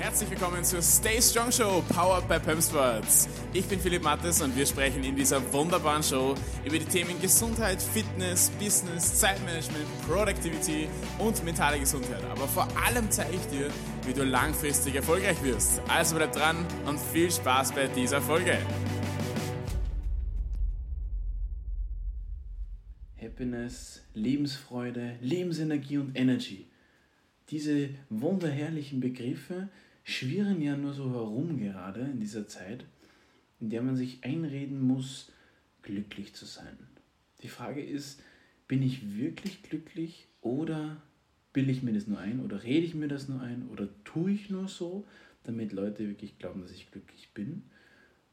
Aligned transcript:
Herzlich 0.00 0.30
willkommen 0.30 0.64
zur 0.64 0.80
Stay 0.80 1.20
Strong 1.20 1.52
Show, 1.52 1.84
powered 1.90 2.26
by 2.26 2.38
Pump 2.38 2.62
Sports. 2.62 3.28
Ich 3.52 3.66
bin 3.66 3.78
Philipp 3.78 4.02
Mattes 4.02 4.40
und 4.40 4.56
wir 4.56 4.64
sprechen 4.64 5.04
in 5.04 5.14
dieser 5.14 5.52
wunderbaren 5.52 6.02
Show 6.02 6.34
über 6.64 6.78
die 6.78 6.86
Themen 6.86 7.20
Gesundheit, 7.20 7.82
Fitness, 7.82 8.48
Business, 8.58 9.20
Zeitmanagement, 9.20 9.84
Productivity 10.08 10.88
und 11.18 11.44
mentale 11.44 11.78
Gesundheit. 11.78 12.24
Aber 12.30 12.48
vor 12.48 12.66
allem 12.82 13.10
zeige 13.10 13.36
ich 13.36 13.46
dir, 13.48 13.68
wie 14.06 14.14
du 14.14 14.24
langfristig 14.24 14.94
erfolgreich 14.94 15.36
wirst. 15.44 15.82
Also 15.86 16.16
bleib 16.16 16.32
dran 16.32 16.56
und 16.86 16.98
viel 16.98 17.30
Spaß 17.30 17.72
bei 17.72 17.86
dieser 17.88 18.22
Folge. 18.22 18.56
Happiness, 23.20 24.02
Lebensfreude, 24.14 25.16
Lebensenergie 25.20 25.98
und 25.98 26.18
Energy. 26.18 26.70
Diese 27.50 27.90
wunderherrlichen 28.08 29.00
Begriffe 29.00 29.68
schwirren 30.04 30.60
ja 30.62 30.76
nur 30.76 30.92
so 30.92 31.10
herum 31.10 31.58
gerade 31.58 32.00
in 32.00 32.20
dieser 32.20 32.46
Zeit, 32.48 32.84
in 33.60 33.70
der 33.70 33.82
man 33.82 33.96
sich 33.96 34.24
einreden 34.24 34.80
muss, 34.80 35.32
glücklich 35.82 36.34
zu 36.34 36.46
sein. 36.46 36.78
Die 37.42 37.48
Frage 37.48 37.82
ist, 37.82 38.22
bin 38.68 38.82
ich 38.82 39.16
wirklich 39.16 39.62
glücklich 39.62 40.28
oder 40.40 41.02
bilde 41.52 41.72
ich 41.72 41.82
mir 41.82 41.92
das 41.92 42.06
nur 42.06 42.18
ein 42.18 42.40
oder 42.40 42.62
rede 42.62 42.86
ich 42.86 42.94
mir 42.94 43.08
das 43.08 43.28
nur 43.28 43.40
ein 43.40 43.68
oder 43.68 43.88
tue 44.04 44.32
ich 44.32 44.50
nur 44.50 44.68
so, 44.68 45.04
damit 45.44 45.72
Leute 45.72 46.06
wirklich 46.06 46.38
glauben, 46.38 46.62
dass 46.62 46.70
ich 46.70 46.90
glücklich 46.90 47.30
bin? 47.34 47.62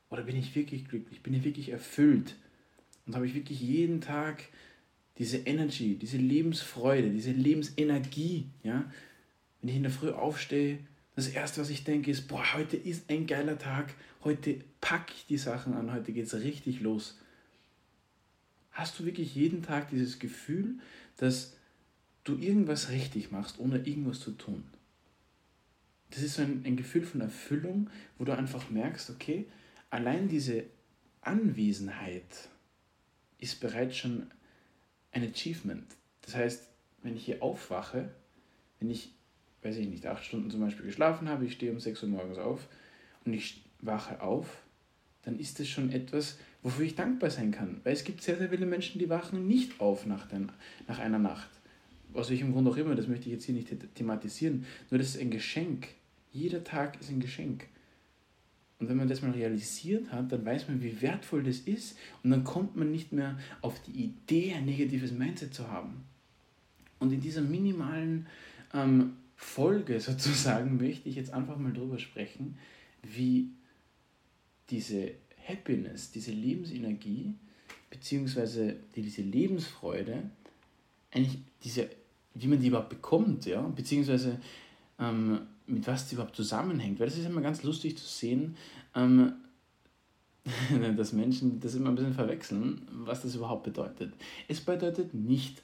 Oder 0.10 0.24
bin 0.24 0.38
ich 0.38 0.56
wirklich 0.56 0.88
glücklich? 0.88 1.22
Bin 1.22 1.34
ich 1.34 1.44
wirklich 1.44 1.70
erfüllt? 1.70 2.36
Und 3.06 3.16
habe 3.16 3.26
ich 3.26 3.36
wirklich 3.36 3.62
jeden 3.62 4.02
Tag 4.02 4.44
diese 5.18 5.38
Energy, 5.38 5.96
diese 5.96 6.18
Lebensfreude, 6.18 7.10
diese 7.10 7.32
Lebensenergie, 7.32 8.46
ja? 8.64 8.92
Wenn 9.62 9.70
ich 9.70 9.76
in 9.76 9.84
der 9.84 9.92
Früh 9.92 10.12
aufstehe, 10.12 10.80
das 11.18 11.30
erste, 11.30 11.62
was 11.62 11.72
ich 11.72 11.84
denke, 11.84 12.12
ist, 12.12 12.28
boah, 12.28 12.54
heute 12.54 12.78
ist 12.78 13.10
ein 13.10 13.26
geiler 13.26 13.58
Tag, 13.58 13.96
heute 14.24 14.60
packe 14.82 15.12
ich 15.16 15.26
die 15.26 15.40
Sachen 15.40 15.74
an, 15.74 15.92
heute 15.92 16.14
geht 16.14 16.28
es 16.28 16.36
richtig 16.36 16.80
los. 16.80 17.18
Hast 18.70 19.00
du 19.00 19.06
wirklich 19.06 19.34
jeden 19.34 19.64
Tag 19.64 19.90
dieses 19.90 20.20
Gefühl, 20.20 20.78
dass 21.18 21.56
du 22.24 22.38
irgendwas 22.38 22.92
richtig 22.92 23.32
machst, 23.32 23.58
ohne 23.58 23.78
irgendwas 23.78 24.20
zu 24.20 24.30
tun? 24.30 24.64
Das 26.12 26.22
ist 26.22 26.36
so 26.36 26.44
ein, 26.44 26.62
ein 26.64 26.78
Gefühl 26.78 27.04
von 27.04 27.22
Erfüllung, 27.22 27.90
wo 28.20 28.24
du 28.24 28.38
einfach 28.38 28.70
merkst, 28.70 29.10
okay, 29.10 29.48
allein 29.90 30.28
diese 30.28 30.66
Anwesenheit 31.22 32.48
ist 33.40 33.60
bereits 33.60 33.98
schon 33.98 34.30
ein 35.12 35.24
Achievement. 35.24 35.96
Das 36.22 36.36
heißt, 36.36 36.68
wenn 37.02 37.18
ich 37.18 37.26
hier 37.26 37.42
aufwache, 37.42 38.14
wenn 38.80 38.92
ich 38.92 39.16
weiß 39.68 39.78
ich 39.78 39.88
nicht, 39.88 40.06
acht 40.08 40.24
Stunden 40.24 40.50
zum 40.50 40.62
Beispiel 40.62 40.86
geschlafen 40.86 41.28
habe, 41.28 41.46
ich 41.46 41.54
stehe 41.54 41.72
um 41.72 41.80
6 41.80 42.04
Uhr 42.04 42.10
morgens 42.10 42.38
auf 42.38 42.68
und 43.26 43.34
ich 43.34 43.64
wache 43.82 44.22
auf, 44.22 44.64
dann 45.24 45.40
ist 45.40 45.60
das 45.60 45.68
schon 45.68 45.92
etwas, 45.92 46.38
wofür 46.64 46.86
ich 46.86 46.96
dankbar 46.96 47.30
sein 47.30 47.52
kann. 47.52 47.82
Weil 47.84 47.94
es 47.94 48.06
gibt 48.06 48.22
sehr, 48.22 48.38
sehr 48.38 48.50
viele 48.50 48.66
Menschen, 48.66 49.00
die 49.00 49.10
wachen 49.10 49.46
nicht 49.48 49.82
auf 49.82 50.06
nach, 50.06 50.28
den, 50.28 50.52
nach 50.88 51.00
einer 51.00 51.20
Nacht. 51.20 51.50
Aus 52.14 52.30
welchem 52.30 52.54
Grund 52.54 52.68
auch 52.68 52.78
immer, 52.78 52.96
das 52.96 53.08
möchte 53.08 53.28
ich 53.28 53.34
jetzt 53.34 53.44
hier 53.44 53.56
nicht 53.56 53.70
thematisieren. 53.96 54.66
Nur 54.90 55.00
das 55.00 55.10
ist 55.10 55.22
ein 55.22 55.32
Geschenk. 55.32 55.90
Jeder 56.32 56.64
Tag 56.64 57.00
ist 57.02 57.10
ein 57.10 57.20
Geschenk. 57.20 57.68
Und 58.80 58.88
wenn 58.88 58.96
man 58.98 59.10
das 59.10 59.22
mal 59.22 59.32
realisiert 59.32 60.12
hat, 60.12 60.32
dann 60.32 60.46
weiß 60.46 60.70
man, 60.70 60.82
wie 60.82 61.02
wertvoll 61.02 61.44
das 61.44 61.60
ist. 61.60 61.98
Und 62.24 62.30
dann 62.30 62.44
kommt 62.44 62.78
man 62.78 62.92
nicht 62.92 63.12
mehr 63.12 63.38
auf 63.62 63.82
die 63.84 64.04
Idee, 64.04 64.54
ein 64.54 64.66
negatives 64.66 65.12
Mindset 65.12 65.54
zu 65.54 65.70
haben. 65.70 66.06
Und 67.00 67.12
in 67.12 67.20
dieser 67.20 67.42
minimalen 67.42 68.28
ähm, 68.74 69.18
Folge 69.38 70.00
sozusagen 70.02 70.78
möchte 70.78 71.08
ich 71.08 71.16
jetzt 71.16 71.34
einfach 71.34 71.58
mal 71.58 71.72
drüber 71.72 72.00
sprechen, 72.00 72.58
wie 73.04 73.52
diese 74.70 75.12
Happiness, 75.48 76.12
diese 76.12 76.32
Lebensenergie, 76.32 77.36
beziehungsweise 77.90 78.76
diese 78.96 79.22
Lebensfreude, 79.22 80.30
eigentlich 81.12 81.40
diese, 81.64 81.90
wie 82.34 82.48
man 82.48 82.60
die 82.60 82.68
überhaupt 82.68 82.90
bekommt, 82.90 83.46
ja, 83.46 83.62
beziehungsweise 83.62 84.42
ähm, 85.00 85.42
mit 85.68 85.88
was 85.88 86.10
die 86.10 86.16
überhaupt 86.16 86.36
zusammenhängt. 86.36 87.00
Weil 87.00 87.08
das 87.08 87.18
ist 87.18 87.26
immer 87.26 87.42
ganz 87.42 87.64
lustig 87.64 87.98
zu 87.98 88.06
sehen, 88.06 88.58
ähm, 88.94 89.34
dass 90.98 91.14
Menschen 91.14 91.60
das 91.60 91.76
immer 91.76 91.90
ein 91.90 91.96
bisschen 91.96 92.14
verwechseln, 92.14 92.88
was 92.92 93.22
das 93.22 93.36
überhaupt 93.36 93.64
bedeutet. 93.64 94.14
Es 94.48 94.62
bedeutet 94.62 95.14
nicht, 95.14 95.62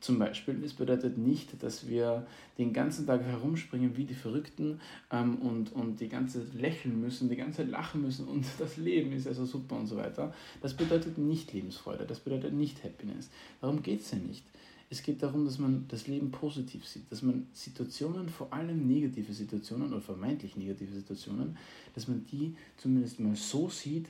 zum 0.00 0.18
Beispiel, 0.18 0.54
das 0.54 0.74
bedeutet 0.74 1.18
nicht, 1.18 1.62
dass 1.62 1.88
wir 1.88 2.26
den 2.56 2.72
ganzen 2.72 3.06
Tag 3.06 3.22
herumspringen 3.22 3.96
wie 3.96 4.04
die 4.04 4.14
Verrückten 4.14 4.80
ähm, 5.10 5.36
und, 5.36 5.72
und 5.72 6.00
die 6.00 6.08
ganze 6.08 6.44
lächeln 6.54 7.00
müssen, 7.00 7.28
die 7.28 7.36
ganze 7.36 7.64
lachen 7.64 8.02
müssen 8.02 8.28
und 8.28 8.44
das 8.58 8.76
Leben 8.76 9.12
ist 9.12 9.26
also 9.26 9.44
super 9.44 9.76
und 9.76 9.86
so 9.86 9.96
weiter. 9.96 10.32
Das 10.60 10.74
bedeutet 10.74 11.18
nicht 11.18 11.52
Lebensfreude, 11.52 12.06
das 12.06 12.20
bedeutet 12.20 12.52
nicht 12.52 12.82
Happiness. 12.84 13.30
Darum 13.60 13.82
geht 13.82 14.00
es 14.00 14.10
ja 14.10 14.18
nicht. 14.18 14.44
Es 14.90 15.02
geht 15.02 15.22
darum, 15.22 15.44
dass 15.44 15.58
man 15.58 15.84
das 15.88 16.06
Leben 16.06 16.30
positiv 16.30 16.86
sieht, 16.86 17.10
dass 17.12 17.20
man 17.20 17.46
Situationen, 17.52 18.28
vor 18.28 18.52
allem 18.52 18.86
negative 18.86 19.34
Situationen 19.34 19.92
oder 19.92 20.00
vermeintlich 20.00 20.56
negative 20.56 20.94
Situationen, 20.94 21.58
dass 21.94 22.08
man 22.08 22.24
die 22.24 22.56
zumindest 22.78 23.20
mal 23.20 23.36
so 23.36 23.68
sieht, 23.68 24.08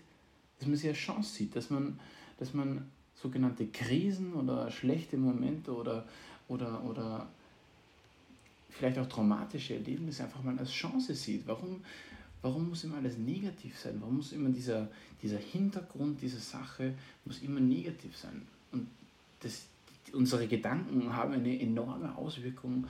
dass 0.58 0.68
man 0.68 0.76
sie 0.76 0.88
als 0.88 0.98
Chance 0.98 1.34
sieht, 1.34 1.56
dass 1.56 1.70
man, 1.70 1.98
dass 2.38 2.54
man 2.54 2.88
sogenannte 3.20 3.66
Krisen 3.66 4.32
oder 4.34 4.70
schlechte 4.70 5.16
Momente 5.16 5.74
oder, 5.74 6.04
oder, 6.48 6.82
oder 6.84 7.26
vielleicht 8.70 8.98
auch 8.98 9.08
traumatische 9.08 9.74
Erlebnisse 9.74 10.24
einfach 10.24 10.42
mal 10.42 10.58
als 10.58 10.70
Chance 10.70 11.14
sieht. 11.14 11.46
Warum, 11.46 11.80
warum 12.42 12.68
muss 12.68 12.84
immer 12.84 12.96
alles 12.98 13.18
negativ 13.18 13.78
sein? 13.78 13.96
Warum 14.00 14.18
muss 14.18 14.32
immer 14.32 14.50
dieser, 14.50 14.88
dieser 15.22 15.38
Hintergrund 15.38 16.22
dieser 16.22 16.38
Sache 16.38 16.94
muss 17.24 17.42
immer 17.42 17.60
negativ 17.60 18.16
sein? 18.16 18.42
Und 18.70 18.88
das, 19.40 19.66
unsere 20.12 20.46
Gedanken 20.46 21.14
haben 21.14 21.32
eine 21.32 21.60
enorme 21.60 22.16
Auswirkung 22.16 22.86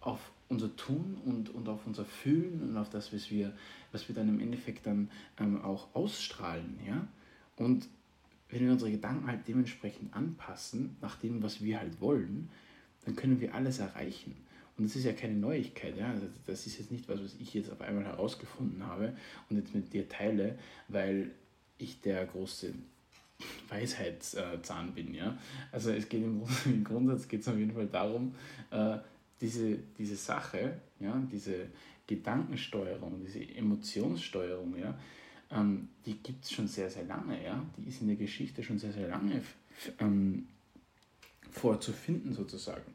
auf 0.00 0.20
unser 0.48 0.74
Tun 0.76 1.18
und, 1.24 1.50
und 1.50 1.68
auf 1.68 1.80
unser 1.86 2.04
Fühlen 2.04 2.62
und 2.62 2.76
auf 2.76 2.88
das, 2.88 3.12
was 3.12 3.30
wir, 3.30 3.52
was 3.92 4.08
wir 4.08 4.14
dann 4.14 4.28
im 4.28 4.40
Endeffekt 4.40 4.86
dann 4.86 5.10
ähm, 5.38 5.60
auch 5.62 5.88
ausstrahlen. 5.92 6.78
Ja? 6.86 7.06
Und 7.56 7.88
wenn 8.50 8.64
wir 8.64 8.72
unsere 8.72 8.90
Gedanken 8.90 9.26
halt 9.26 9.46
dementsprechend 9.48 10.14
anpassen, 10.14 10.96
nach 11.00 11.16
dem, 11.16 11.42
was 11.42 11.62
wir 11.62 11.80
halt 11.80 12.00
wollen, 12.00 12.48
dann 13.04 13.16
können 13.16 13.40
wir 13.40 13.54
alles 13.54 13.78
erreichen. 13.78 14.36
Und 14.76 14.84
das 14.84 14.96
ist 14.96 15.04
ja 15.04 15.12
keine 15.12 15.34
Neuigkeit, 15.34 15.96
ja. 15.96 16.14
Das 16.46 16.66
ist 16.66 16.78
jetzt 16.78 16.92
nicht 16.92 17.08
was, 17.08 17.22
was 17.22 17.34
ich 17.40 17.54
jetzt 17.54 17.70
auf 17.70 17.80
einmal 17.80 18.04
herausgefunden 18.04 18.84
habe 18.86 19.16
und 19.48 19.56
jetzt 19.56 19.74
mit 19.74 19.92
dir 19.92 20.08
teile, 20.08 20.58
weil 20.88 21.30
ich 21.78 22.00
der 22.02 22.26
große 22.26 22.74
Weisheitszahn 23.68 24.92
bin, 24.94 25.14
ja. 25.14 25.36
Also 25.72 25.90
es 25.90 26.08
geht 26.08 26.22
im, 26.22 26.42
im 26.66 26.84
Grundsatz 26.84 27.26
geht 27.28 27.40
es 27.40 27.48
auf 27.48 27.56
jeden 27.56 27.72
Fall 27.72 27.86
darum, 27.86 28.34
äh, 28.70 28.98
diese, 29.40 29.78
diese 29.98 30.16
Sache, 30.16 30.80
ja, 31.00 31.22
diese 31.30 31.66
Gedankensteuerung, 32.06 33.20
diese 33.24 33.40
Emotionssteuerung, 33.40 34.76
ja, 34.78 34.98
ähm, 35.50 35.88
die 36.04 36.14
gibt 36.18 36.44
es 36.44 36.52
schon 36.52 36.68
sehr, 36.68 36.90
sehr 36.90 37.04
lange. 37.04 37.42
Ja? 37.42 37.64
Die 37.76 37.88
ist 37.88 38.00
in 38.00 38.08
der 38.08 38.16
Geschichte 38.16 38.62
schon 38.62 38.78
sehr, 38.78 38.92
sehr 38.92 39.08
lange 39.08 39.42
ähm, 40.00 40.46
vorzufinden 41.50 42.32
sozusagen. 42.32 42.92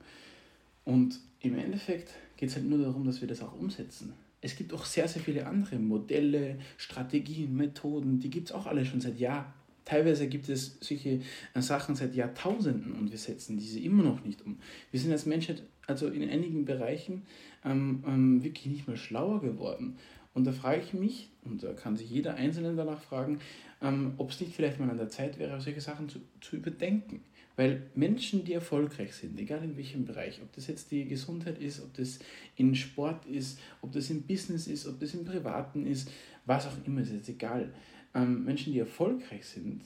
Und 0.83 1.19
im 1.39 1.57
Endeffekt 1.57 2.13
geht 2.37 2.49
es 2.49 2.55
halt 2.55 2.65
nur 2.65 2.79
darum, 2.79 3.05
dass 3.05 3.21
wir 3.21 3.27
das 3.27 3.41
auch 3.41 3.53
umsetzen. 3.53 4.13
Es 4.41 4.55
gibt 4.55 4.73
auch 4.73 4.85
sehr, 4.85 5.07
sehr 5.07 5.21
viele 5.21 5.45
andere 5.45 5.77
Modelle, 5.77 6.57
Strategien, 6.77 7.55
Methoden, 7.55 8.19
die 8.19 8.29
gibt 8.29 8.49
es 8.49 8.55
auch 8.55 8.65
alle 8.65 8.85
schon 8.85 9.01
seit 9.01 9.19
Jahren. 9.19 9.53
Teilweise 9.85 10.27
gibt 10.27 10.47
es 10.49 10.77
solche 10.79 11.21
äh, 11.53 11.61
Sachen 11.61 11.95
seit 11.95 12.15
Jahrtausenden 12.15 12.93
und 12.93 13.11
wir 13.11 13.17
setzen 13.17 13.57
diese 13.57 13.79
immer 13.79 14.03
noch 14.03 14.23
nicht 14.23 14.43
um. 14.45 14.57
Wir 14.91 14.99
sind 14.99 15.11
als 15.11 15.25
Menschheit 15.25 15.63
also 15.87 16.07
in 16.07 16.27
einigen 16.29 16.65
Bereichen 16.65 17.23
ähm, 17.65 18.03
ähm, 18.07 18.43
wirklich 18.43 18.67
nicht 18.67 18.87
mehr 18.87 18.97
schlauer 18.97 19.41
geworden. 19.41 19.97
Und 20.33 20.45
da 20.45 20.51
frage 20.51 20.81
ich 20.81 20.93
mich, 20.93 21.30
und 21.43 21.63
da 21.63 21.73
kann 21.73 21.97
sich 21.97 22.09
jeder 22.09 22.35
Einzelne 22.35 22.75
danach 22.75 23.01
fragen, 23.01 23.39
ähm, 23.81 24.13
ob 24.17 24.31
es 24.31 24.39
nicht 24.39 24.55
vielleicht 24.55 24.79
mal 24.79 24.89
an 24.89 24.97
der 24.97 25.09
Zeit 25.09 25.39
wäre, 25.39 25.59
solche 25.59 25.81
Sachen 25.81 26.07
zu, 26.07 26.19
zu 26.39 26.55
überdenken. 26.55 27.21
Weil 27.55 27.89
Menschen, 27.95 28.45
die 28.45 28.53
erfolgreich 28.53 29.13
sind, 29.13 29.39
egal 29.39 29.63
in 29.63 29.75
welchem 29.75 30.05
Bereich, 30.05 30.41
ob 30.41 30.53
das 30.53 30.67
jetzt 30.67 30.91
die 30.91 31.05
Gesundheit 31.05 31.59
ist, 31.59 31.81
ob 31.81 31.93
das 31.95 32.19
in 32.55 32.75
Sport 32.75 33.25
ist, 33.25 33.59
ob 33.81 33.91
das 33.91 34.09
im 34.09 34.23
Business 34.23 34.67
ist, 34.67 34.87
ob 34.87 34.99
das 34.99 35.13
im 35.13 35.25
Privaten 35.25 35.85
ist, 35.85 36.09
was 36.45 36.67
auch 36.67 36.77
immer, 36.85 37.01
ist 37.01 37.11
jetzt 37.11 37.29
egal. 37.29 37.73
Ähm, 38.13 38.45
Menschen, 38.45 38.73
die 38.73 38.79
erfolgreich 38.79 39.45
sind, 39.45 39.81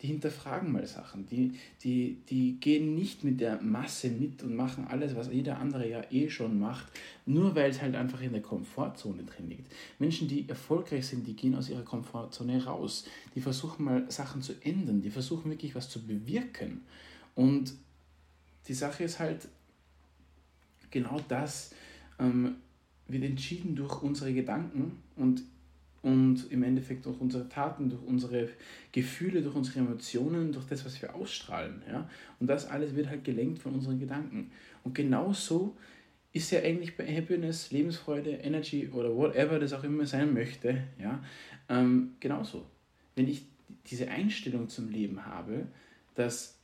die 0.00 0.06
hinterfragen 0.06 0.72
mal 0.72 0.86
Sachen, 0.86 1.26
die, 1.26 1.52
die, 1.82 2.18
die 2.28 2.58
gehen 2.58 2.94
nicht 2.94 3.22
mit 3.22 3.40
der 3.40 3.60
Masse 3.60 4.08
mit 4.08 4.42
und 4.42 4.56
machen 4.56 4.86
alles, 4.88 5.14
was 5.14 5.28
jeder 5.30 5.58
andere 5.58 5.88
ja 5.88 6.02
eh 6.10 6.30
schon 6.30 6.58
macht, 6.58 6.86
nur 7.26 7.54
weil 7.54 7.70
es 7.70 7.82
halt 7.82 7.94
einfach 7.94 8.22
in 8.22 8.32
der 8.32 8.40
Komfortzone 8.40 9.24
drin 9.24 9.50
liegt. 9.50 9.70
Menschen, 9.98 10.26
die 10.26 10.48
erfolgreich 10.48 11.06
sind, 11.06 11.26
die 11.26 11.36
gehen 11.36 11.54
aus 11.54 11.68
ihrer 11.68 11.82
Komfortzone 11.82 12.64
raus, 12.64 13.04
die 13.34 13.42
versuchen 13.42 13.84
mal 13.84 14.10
Sachen 14.10 14.40
zu 14.40 14.54
ändern, 14.62 15.02
die 15.02 15.10
versuchen 15.10 15.50
wirklich 15.50 15.74
was 15.74 15.90
zu 15.90 16.02
bewirken. 16.06 16.80
Und 17.34 17.74
die 18.68 18.74
Sache 18.74 19.04
ist 19.04 19.18
halt 19.18 19.48
genau 20.90 21.20
das, 21.28 21.74
ähm, 22.18 22.56
wird 23.06 23.24
entschieden 23.24 23.74
durch 23.74 24.02
unsere 24.02 24.32
Gedanken 24.32 25.02
und, 25.16 25.42
und 26.02 26.50
im 26.50 26.62
Endeffekt 26.62 27.06
durch 27.06 27.20
unsere 27.20 27.48
Taten, 27.48 27.90
durch 27.90 28.02
unsere 28.02 28.48
Gefühle, 28.92 29.42
durch 29.42 29.54
unsere 29.54 29.80
Emotionen, 29.80 30.52
durch 30.52 30.66
das, 30.66 30.84
was 30.84 31.00
wir 31.02 31.14
ausstrahlen. 31.14 31.82
Ja? 31.88 32.08
Und 32.38 32.46
das 32.46 32.66
alles 32.66 32.94
wird 32.94 33.08
halt 33.08 33.24
gelenkt 33.24 33.58
von 33.58 33.74
unseren 33.74 33.98
Gedanken. 33.98 34.50
Und 34.82 34.94
genauso 34.94 35.76
ist 36.32 36.50
ja 36.52 36.60
eigentlich 36.60 36.96
bei 36.96 37.06
Happiness, 37.06 37.70
Lebensfreude, 37.70 38.30
Energy 38.30 38.88
oder 38.88 39.14
whatever 39.14 39.58
das 39.58 39.72
auch 39.72 39.84
immer 39.84 40.06
sein 40.06 40.32
möchte, 40.32 40.84
ja, 40.98 41.22
ähm, 41.68 42.12
genauso. 42.20 42.66
Wenn 43.16 43.28
ich 43.28 43.46
diese 43.86 44.08
Einstellung 44.08 44.68
zum 44.68 44.90
Leben 44.90 45.26
habe, 45.26 45.66
dass 46.14 46.56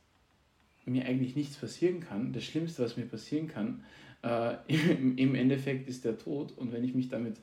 mir 0.85 1.05
eigentlich 1.05 1.35
nichts 1.35 1.57
passieren 1.57 1.99
kann, 1.99 2.31
das 2.31 2.45
Schlimmste, 2.45 2.83
was 2.83 2.95
mir 2.95 3.05
passieren 3.05 3.49
kann, 3.49 3.83
äh, 4.23 4.55
im, 4.67 5.17
im 5.17 5.35
Endeffekt 5.35 5.89
ist 5.89 6.05
der 6.05 6.17
Tod 6.17 6.57
und 6.57 6.71
wenn 6.71 6.83
ich 6.83 6.95
mich 6.95 7.09
damit 7.09 7.37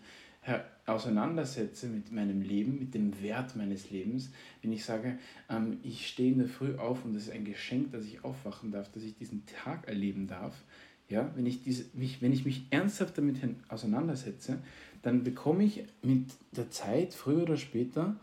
auseinandersetze 0.87 1.87
mit 1.87 2.13
meinem 2.13 2.43
Leben, 2.43 2.79
mit 2.79 2.95
dem 2.95 3.23
Wert 3.23 3.57
meines 3.57 3.91
Lebens, 3.91 4.31
wenn 4.63 4.73
ich 4.73 4.85
sage, 4.85 5.19
ähm, 5.49 5.79
ich 5.83 6.07
stehe 6.07 6.33
in 6.33 6.39
der 6.39 6.49
Früh 6.49 6.77
auf 6.77 7.05
und 7.05 7.17
es 7.17 7.25
ist 7.25 7.33
ein 7.33 7.45
Geschenk, 7.45 7.93
dass 7.93 8.05
ich 8.05 8.25
aufwachen 8.25 8.71
darf, 8.71 8.91
dass 8.93 9.03
ich 9.03 9.15
diesen 9.17 9.45
Tag 9.47 9.89
erleben 9.89 10.27
darf, 10.27 10.63
ja, 11.09 11.31
wenn, 11.35 11.47
ich 11.47 11.63
diese, 11.63 11.85
mich, 11.95 12.23
wenn 12.23 12.33
ich 12.33 12.45
mich 12.45 12.67
ernsthaft 12.71 13.19
damit 13.19 13.37
auseinandersetze, 13.69 14.59
dann 15.03 15.23
bekomme 15.23 15.65
ich 15.65 15.85
mit 16.03 16.27
der 16.53 16.71
Zeit, 16.71 17.15
früher 17.15 17.43
oder 17.43 17.57
später, 17.57 18.17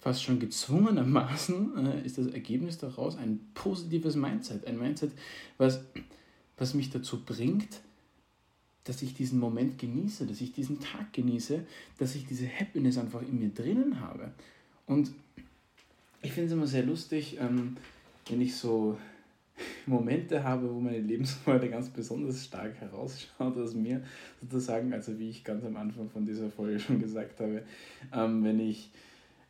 fast 0.00 0.22
schon 0.22 0.38
gezwungenermaßen, 0.38 1.86
äh, 1.86 2.04
ist 2.04 2.18
das 2.18 2.26
Ergebnis 2.26 2.78
daraus 2.78 3.16
ein 3.16 3.40
positives 3.54 4.16
Mindset. 4.16 4.66
Ein 4.66 4.78
Mindset, 4.78 5.12
was, 5.58 5.84
was 6.58 6.74
mich 6.74 6.90
dazu 6.90 7.24
bringt, 7.24 7.80
dass 8.84 9.00
ich 9.02 9.14
diesen 9.14 9.40
Moment 9.40 9.78
genieße, 9.78 10.26
dass 10.26 10.40
ich 10.40 10.52
diesen 10.52 10.78
Tag 10.78 11.12
genieße, 11.12 11.64
dass 11.98 12.14
ich 12.14 12.26
diese 12.26 12.46
Happiness 12.46 12.98
einfach 12.98 13.22
in 13.22 13.38
mir 13.38 13.48
drinnen 13.48 14.00
habe. 14.00 14.30
Und 14.86 15.10
ich 16.22 16.32
finde 16.32 16.48
es 16.48 16.52
immer 16.52 16.66
sehr 16.66 16.84
lustig, 16.84 17.38
ähm, 17.40 17.76
wenn 18.28 18.40
ich 18.40 18.56
so 18.56 18.98
Momente 19.86 20.44
habe, 20.44 20.72
wo 20.72 20.80
meine 20.80 21.00
Lebensfreude 21.00 21.70
ganz 21.70 21.88
besonders 21.88 22.44
stark 22.44 22.74
herausschaut 22.80 23.56
aus 23.56 23.74
mir, 23.74 24.02
sozusagen, 24.40 24.92
also 24.92 25.18
wie 25.18 25.30
ich 25.30 25.44
ganz 25.44 25.64
am 25.64 25.76
Anfang 25.76 26.10
von 26.10 26.26
dieser 26.26 26.50
Folge 26.50 26.78
schon 26.78 27.00
gesagt 27.00 27.40
habe, 27.40 27.62
ähm, 28.12 28.44
wenn 28.44 28.60
ich, 28.60 28.90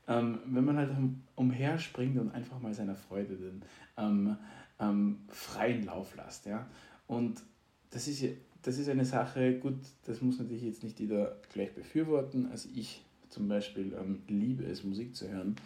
ähm, 0.07 0.39
wenn 0.47 0.65
man 0.65 0.77
halt 0.77 0.91
um, 0.91 1.23
umherspringt 1.35 2.19
und 2.19 2.31
einfach 2.31 2.61
mal 2.61 2.75
seiner 2.75 2.95
Freude 2.95 3.35
den 3.35 3.63
ähm, 3.97 4.37
ähm, 4.79 5.19
freien 5.29 5.85
Lauf 5.85 6.15
lässt, 6.17 6.47
ja, 6.47 6.67
und 7.07 7.43
das 7.91 8.09
ist, 8.09 8.25
das 8.65 8.79
ist 8.79 8.89
eine 8.89 9.05
Sache, 9.05 9.59
gut, 9.59 9.77
das 10.07 10.23
muss 10.23 10.39
natürlich 10.39 10.65
jetzt 10.65 10.83
nicht 10.83 10.99
jeder 10.99 11.37
gleich 11.53 11.75
befürworten, 11.75 12.47
also 12.47 12.69
ich 12.75 13.05
zum 13.29 13.47
Beispiel 13.47 13.95
ähm, 14.01 14.23
liebe 14.27 14.65
es, 14.65 14.85
Musik 14.85 15.15
zu 15.15 15.29
hören, 15.29 15.57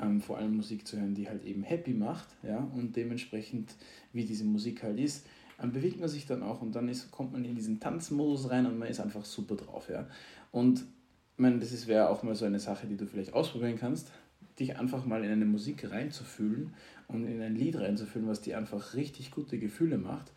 ähm, 0.00 0.20
vor 0.20 0.38
allem 0.38 0.56
Musik 0.56 0.86
zu 0.86 0.98
hören, 0.98 1.14
die 1.14 1.28
halt 1.28 1.44
eben 1.44 1.62
happy 1.62 1.92
macht, 1.92 2.28
ja, 2.42 2.58
und 2.58 2.96
dementsprechend, 2.96 3.74
wie 4.12 4.24
diese 4.24 4.44
Musik 4.44 4.82
halt 4.82 4.98
ist, 4.98 5.26
ähm, 5.62 5.72
bewegt 5.72 6.00
man 6.00 6.08
sich 6.08 6.26
dann 6.26 6.42
auch 6.42 6.62
und 6.62 6.74
dann 6.74 6.88
ist, 6.88 7.10
kommt 7.10 7.32
man 7.32 7.44
in 7.44 7.54
diesen 7.54 7.78
Tanzmodus 7.78 8.50
rein 8.50 8.66
und 8.66 8.78
man 8.78 8.88
ist 8.88 9.00
einfach 9.00 9.24
super 9.24 9.56
drauf, 9.56 9.90
ja. 9.90 10.06
Und 10.50 10.80
ich 10.80 11.38
meine, 11.38 11.58
das 11.58 11.86
wäre 11.86 12.08
auch 12.08 12.22
mal 12.22 12.34
so 12.34 12.46
eine 12.46 12.60
Sache, 12.60 12.86
die 12.86 12.96
du 12.96 13.06
vielleicht 13.06 13.34
ausprobieren 13.34 13.76
kannst, 13.78 14.10
dich 14.58 14.78
einfach 14.78 15.04
mal 15.04 15.22
in 15.22 15.30
eine 15.30 15.44
Musik 15.44 15.90
reinzufühlen 15.90 16.72
und 17.08 17.26
in 17.26 17.42
ein 17.42 17.54
Lied 17.54 17.76
reinzufühlen, 17.76 18.26
was 18.26 18.40
dir 18.40 18.56
einfach 18.56 18.94
richtig 18.94 19.30
gute 19.30 19.58
Gefühle 19.58 19.98
macht. 19.98 20.32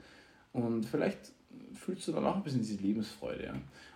Und 0.51 0.85
vielleicht 0.85 1.31
fühlst 1.73 2.07
du 2.07 2.11
dann 2.11 2.25
auch 2.25 2.35
ein 2.35 2.43
bisschen 2.43 2.61
diese 2.61 2.81
Lebensfreude, 2.81 3.45
ja. 3.45 3.53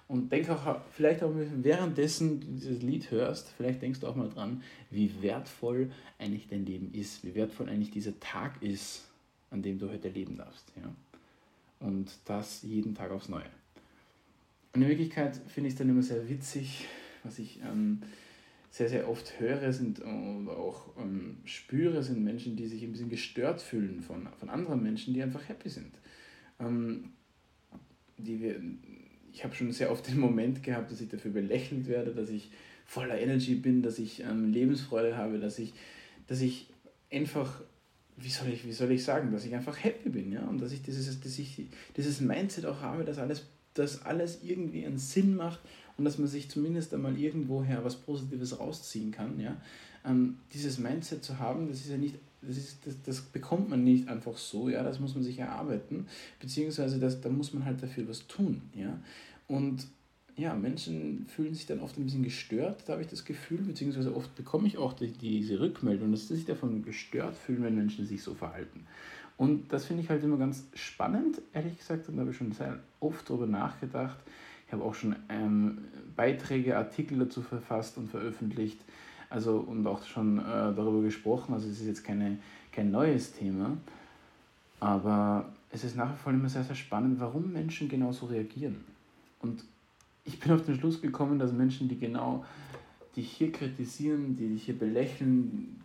Und 0.08 0.32
denk 0.32 0.50
auch, 0.50 0.82
vielleicht 0.92 1.24
auch 1.24 1.32
währenddessen 1.34 2.42
du 2.42 2.48
dieses 2.48 2.82
Lied 2.84 3.10
hörst, 3.10 3.50
vielleicht 3.58 3.82
denkst 3.82 4.02
du 4.02 4.08
auch 4.08 4.16
mal 4.16 4.30
dran, 4.30 4.62
wie 4.92 5.12
wertvoll 5.22 5.92
eigentlich 6.20 6.48
dein 6.48 6.66
Leben 6.66 6.94
ist, 6.94 7.24
wie 7.24 7.34
wertvoll 7.36 7.70
eigentlich 7.70 7.90
dieser 7.90 8.20
Tag 8.20 8.62
ist, 8.62 9.08
an 9.50 9.62
dem 9.62 9.80
du 9.80 9.90
heute 9.90 10.10
leben 10.10 10.38
darfst. 10.38 10.72
Ja? 10.76 10.94
Und 11.80 12.12
das 12.26 12.64
jeden 12.64 12.96
Tag 12.96 13.12
aufs 13.12 13.30
Neue. 13.30 13.50
Und 14.74 14.82
in 14.82 14.90
Wirklichkeit 14.90 15.40
finde 15.48 15.68
ich 15.70 15.74
es 15.74 15.78
dann 15.78 15.90
immer 15.90 16.04
sehr 16.04 16.28
witzig, 16.30 16.86
was 17.24 17.40
ich 17.40 17.60
ähm, 17.62 18.02
sehr, 18.72 18.90
sehr 18.90 19.08
oft 19.08 19.40
höre 19.40 19.72
sind 19.72 20.02
oder 20.02 20.58
auch 20.58 20.98
ähm, 20.98 21.38
spüre, 21.46 22.04
sind 22.04 22.24
Menschen, 22.24 22.56
die 22.56 22.68
sich 22.68 22.84
ein 22.84 22.92
bisschen 22.92 23.10
gestört 23.10 23.62
fühlen 23.62 24.02
von, 24.02 24.28
von 24.40 24.50
anderen 24.50 24.82
Menschen, 24.84 25.14
die 25.14 25.22
einfach 25.24 25.48
happy 25.48 25.70
sind. 25.70 25.94
Ähm, 26.60 27.14
die 28.24 28.42
wir 28.42 28.62
ich 29.34 29.44
habe 29.44 29.56
schon 29.56 29.72
sehr 29.72 29.92
oft 29.92 30.08
den 30.08 30.20
Moment 30.20 30.64
gehabt, 30.64 30.92
dass 30.92 31.02
ich 31.02 31.10
dafür 31.10 31.32
belächelt 31.32 31.88
werde, 31.88 32.12
dass 32.14 32.30
ich 32.30 32.52
voller 32.86 33.20
Energy 33.20 33.56
bin, 33.56 33.82
dass 33.82 33.98
ich 33.98 34.22
ähm, 34.22 34.52
Lebensfreude 34.52 35.18
habe, 35.18 35.40
dass 35.40 35.58
ich, 35.58 35.74
dass 36.28 36.40
ich 36.42 36.68
einfach, 37.12 37.62
wie 38.18 38.30
soll, 38.30 38.50
ich, 38.50 38.66
wie 38.66 38.72
soll 38.72 38.92
ich 38.92 39.04
sagen, 39.04 39.32
dass 39.32 39.46
ich 39.46 39.56
einfach 39.56 39.84
happy 39.84 40.10
bin, 40.10 40.32
ja, 40.32 40.44
und 40.46 40.62
dass 40.62 40.72
ich 40.72 40.84
dieses, 40.84 41.20
dass 41.20 41.40
ich 41.40 41.68
dieses 41.98 42.22
Mindset 42.22 42.66
auch 42.66 42.82
habe, 42.82 43.04
dass 43.04 43.18
alles, 43.18 43.48
dass 43.74 44.04
alles 44.04 44.40
irgendwie 44.44 44.86
einen 44.86 45.00
Sinn 45.00 45.36
macht 45.36 45.60
und 45.98 46.06
dass 46.06 46.20
man 46.20 46.28
sich 46.28 46.50
zumindest 46.50 46.94
einmal 46.94 47.18
irgendwoher 47.18 47.84
was 47.84 47.96
Positives 47.96 48.60
rausziehen 48.60 49.12
kann, 49.12 49.40
ja. 49.40 49.60
Ähm, 50.06 50.38
dieses 50.54 50.78
Mindset 50.78 51.24
zu 51.24 51.40
haben, 51.40 51.70
das 51.70 51.80
ist 51.80 51.90
ja 51.90 51.98
nicht 51.98 52.16
das, 52.48 52.58
ist, 52.58 52.86
das, 52.86 53.02
das 53.04 53.22
bekommt 53.22 53.70
man 53.70 53.84
nicht 53.84 54.08
einfach 54.08 54.38
so, 54.38 54.70
ja, 54.70 54.84
das 54.84 55.00
muss 55.00 55.16
man 55.16 55.24
sich 55.24 55.40
erarbeiten, 55.40 56.08
beziehungsweise 56.40 57.00
das, 57.00 57.22
da 57.22 57.30
muss 57.30 57.54
man 57.54 57.66
halt 57.66 57.82
dafür 57.82 58.08
was 58.08 58.28
tun, 58.28 58.62
ja. 58.76 59.00
Und 59.48 59.88
ja, 60.36 60.56
Menschen 60.56 61.28
fühlen 61.28 61.54
sich 61.54 61.68
dann 61.68 61.80
oft 61.80 61.98
ein 61.98 62.06
bisschen 62.06 62.24
gestört, 62.24 62.84
da 62.86 62.94
habe 62.94 63.04
ich 63.04 63.08
das 63.08 63.24
Gefühl, 63.24 63.60
beziehungsweise 63.60 64.16
oft 64.16 64.36
bekomme 64.36 64.68
ich 64.68 64.78
auch 64.78 64.94
die, 64.94 65.12
diese 65.12 65.60
Rückmeldung, 65.60 66.12
dass 66.12 66.28
sie 66.28 66.36
sich 66.36 66.46
davon 66.46 66.84
gestört 66.84 67.36
fühlen, 67.36 67.64
wenn 67.64 67.76
Menschen 67.76 68.06
sich 68.06 68.24
so 68.24 68.34
verhalten. 68.34 68.88
Und 69.38 69.72
das 69.74 69.86
finde 69.86 70.04
ich 70.04 70.10
halt 70.10 70.24
immer 70.24 70.38
ganz 70.38 70.66
spannend, 70.74 71.42
ehrlich 71.54 71.78
gesagt, 71.78 72.08
und 72.08 72.16
da 72.16 72.22
habe 72.22 72.32
ich 72.32 72.38
schon 72.38 72.52
sehr 72.52 72.80
oft 73.00 73.30
darüber 73.30 73.48
nachgedacht. 73.48 74.18
Ich 74.68 74.74
habe 74.74 74.84
auch 74.84 74.94
schon 74.94 75.16
ähm, 75.30 75.80
Beiträge, 76.16 76.78
Artikel 76.78 77.20
dazu 77.20 77.42
verfasst 77.42 77.98
und 77.98 78.10
veröffentlicht, 78.10 78.80
also 79.34 79.58
und 79.58 79.86
auch 79.88 80.06
schon 80.06 80.38
äh, 80.38 80.44
darüber 80.44 81.02
gesprochen. 81.02 81.54
Also 81.54 81.68
es 81.68 81.82
ist 81.82 81.88
jetzt 81.88 82.04
keine, 82.04 82.38
kein 82.72 82.92
neues 82.92 83.34
Thema, 83.34 83.76
aber 84.80 85.50
es 85.72 85.84
ist 85.84 85.96
nach 85.96 86.14
wie 86.14 86.18
vor 86.18 86.32
immer 86.32 86.50
sehr, 86.50 86.64
sehr 86.64 86.76
spannend, 86.76 87.20
warum 87.20 87.52
Menschen 87.52 87.90
genau 87.90 88.12
so 88.12 88.28
reagieren. 88.28 88.84
Und 89.42 89.64
ich 90.24 90.40
bin 90.40 90.52
auf 90.52 90.64
den 90.66 90.76
Schluss 90.76 91.02
gekommen, 91.02 91.40
dass 91.40 91.52
Menschen, 91.52 91.90
die 91.90 91.98
genau 91.98 92.46
dich 93.16 93.32
hier 93.32 93.52
kritisieren, 93.52 94.36
die 94.36 94.50
dich 94.50 94.66
hier 94.66 94.78
belächeln, 94.78 95.82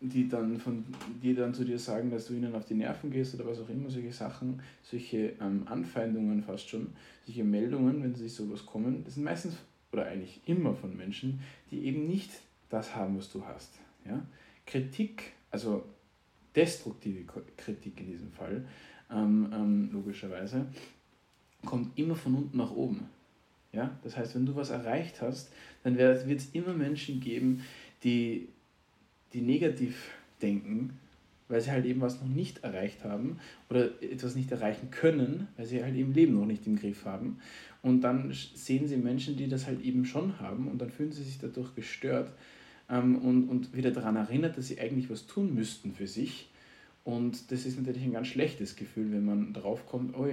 die 0.00 0.28
dann, 0.28 0.58
von, 0.58 0.84
die 1.22 1.34
dann 1.34 1.52
zu 1.52 1.64
dir 1.64 1.78
sagen, 1.78 2.10
dass 2.10 2.28
du 2.28 2.34
ihnen 2.34 2.54
auf 2.54 2.64
die 2.66 2.74
Nerven 2.74 3.10
gehst 3.10 3.34
oder 3.34 3.46
was 3.46 3.58
auch 3.58 3.68
immer, 3.68 3.90
solche 3.90 4.12
Sachen, 4.12 4.60
solche 4.82 5.32
ähm, 5.40 5.64
Anfeindungen 5.66 6.42
fast 6.42 6.68
schon, 6.68 6.86
solche 7.26 7.44
Meldungen, 7.44 8.02
wenn 8.02 8.14
sie 8.14 8.22
sich 8.22 8.32
sowas 8.32 8.64
kommen, 8.64 9.02
das 9.04 9.14
sind 9.14 9.24
meistens 9.24 9.56
oder 9.92 10.06
eigentlich 10.06 10.40
immer 10.46 10.72
von 10.74 10.96
Menschen, 10.96 11.40
die 11.70 11.84
eben 11.84 12.06
nicht 12.06 12.30
das 12.70 12.94
haben, 12.94 13.18
was 13.18 13.30
du 13.30 13.44
hast. 13.44 13.78
Ja? 14.06 14.24
Kritik, 14.64 15.32
also 15.50 15.84
destruktive 16.56 17.24
Kritik 17.56 18.00
in 18.00 18.06
diesem 18.06 18.32
Fall, 18.32 18.64
ähm, 19.10 19.50
ähm, 19.52 19.90
logischerweise, 19.92 20.66
kommt 21.66 21.98
immer 21.98 22.14
von 22.14 22.34
unten 22.34 22.56
nach 22.56 22.70
oben. 22.70 23.08
Ja? 23.72 23.98
Das 24.02 24.16
heißt, 24.16 24.34
wenn 24.34 24.46
du 24.46 24.56
was 24.56 24.70
erreicht 24.70 25.20
hast, 25.20 25.52
dann 25.82 25.98
wird 25.98 26.40
es 26.40 26.50
immer 26.52 26.72
Menschen 26.72 27.20
geben, 27.20 27.64
die, 28.02 28.48
die 29.32 29.42
negativ 29.42 30.12
denken, 30.40 30.98
weil 31.48 31.60
sie 31.60 31.72
halt 31.72 31.84
eben 31.84 32.00
was 32.00 32.20
noch 32.20 32.28
nicht 32.28 32.62
erreicht 32.62 33.04
haben 33.04 33.40
oder 33.68 34.00
etwas 34.02 34.36
nicht 34.36 34.52
erreichen 34.52 34.90
können, 34.90 35.48
weil 35.56 35.66
sie 35.66 35.82
halt 35.82 35.96
eben 35.96 36.14
Leben 36.14 36.34
noch 36.34 36.46
nicht 36.46 36.66
im 36.66 36.76
Griff 36.76 37.04
haben. 37.04 37.40
Und 37.82 38.02
dann 38.02 38.32
sehen 38.32 38.86
sie 38.86 38.96
Menschen, 38.96 39.36
die 39.36 39.48
das 39.48 39.66
halt 39.66 39.80
eben 39.82 40.04
schon 40.04 40.38
haben 40.38 40.68
und 40.68 40.80
dann 40.80 40.90
fühlen 40.90 41.12
sie 41.12 41.24
sich 41.24 41.38
dadurch 41.38 41.74
gestört 41.74 42.32
ähm, 42.90 43.16
und, 43.16 43.48
und 43.48 43.74
wieder 43.74 43.90
daran 43.90 44.16
erinnert, 44.16 44.58
dass 44.58 44.68
sie 44.68 44.80
eigentlich 44.80 45.10
was 45.10 45.26
tun 45.26 45.54
müssten 45.54 45.92
für 45.92 46.06
sich. 46.06 46.48
Und 47.04 47.50
das 47.50 47.64
ist 47.64 47.78
natürlich 47.78 48.04
ein 48.04 48.12
ganz 48.12 48.26
schlechtes 48.26 48.76
Gefühl, 48.76 49.12
wenn 49.12 49.24
man 49.24 49.52
drauf 49.52 49.86
kommt, 49.86 50.16
oh, 50.16 50.26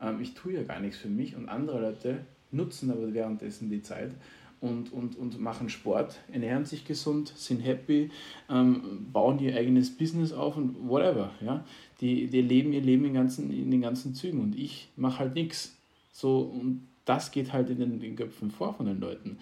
ähm, 0.00 0.20
ich 0.20 0.34
tue 0.34 0.54
ja 0.54 0.62
gar 0.62 0.80
nichts 0.80 0.98
für 0.98 1.08
mich 1.08 1.36
und 1.36 1.48
andere 1.48 1.80
Leute 1.80 2.24
nutzen 2.50 2.90
aber 2.90 3.12
währenddessen 3.12 3.70
die 3.70 3.82
Zeit 3.82 4.12
und, 4.60 4.92
und, 4.92 5.16
und 5.16 5.38
machen 5.38 5.68
Sport, 5.68 6.18
ernähren 6.32 6.64
sich 6.64 6.84
gesund, 6.84 7.32
sind 7.36 7.60
happy, 7.60 8.10
ähm, 8.50 9.06
bauen 9.12 9.38
ihr 9.38 9.56
eigenes 9.56 9.96
Business 9.96 10.32
auf 10.32 10.56
und 10.56 10.88
whatever. 10.88 11.30
Ja? 11.40 11.64
Die, 12.00 12.26
die 12.26 12.42
leben 12.42 12.72
ihr 12.72 12.80
Leben 12.80 13.04
in, 13.04 13.14
ganzen, 13.14 13.52
in 13.52 13.70
den 13.70 13.82
ganzen 13.82 14.14
Zügen 14.14 14.40
und 14.40 14.56
ich 14.56 14.88
mache 14.96 15.20
halt 15.20 15.34
nichts. 15.34 15.76
So, 16.12 16.40
und 16.40 16.88
das 17.04 17.30
geht 17.30 17.52
halt 17.52 17.70
in 17.70 17.78
den, 17.78 18.00
den 18.00 18.16
Köpfen 18.16 18.50
vor 18.50 18.74
von 18.74 18.86
den 18.86 19.00
Leuten. 19.00 19.38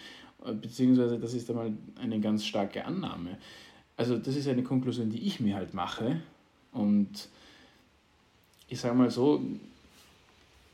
Äh, 0.47 0.55
beziehungsweise 0.55 1.19
das 1.19 1.35
ist 1.35 1.50
einmal 1.50 1.73
eine 2.00 2.21
ganz 2.21 2.45
starke 2.45 2.85
Annahme. 2.85 3.38
Also 3.97 4.19
das 4.19 4.37
ist 4.37 4.49
eine 4.49 4.62
Konklusion, 4.62 5.11
die 5.11 5.26
ich 5.26 5.41
mir 5.41 5.57
halt 5.57 5.75
mache. 5.75 6.21
Und 6.73 7.29
ich 8.69 8.81
sage 8.81 8.95
mal 8.95 9.11
so, 9.11 9.41